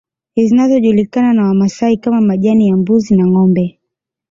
[0.35, 3.79] Zinazojulikana na Wamasai kama majani ya mbuzi na ngombe